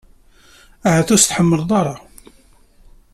[0.87, 1.95] Ahat ur tt-tḥemmleḍ ara.